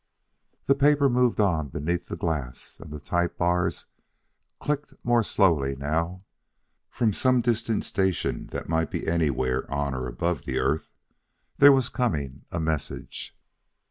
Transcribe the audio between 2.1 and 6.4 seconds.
glass, and the type bars clicked more slowly now.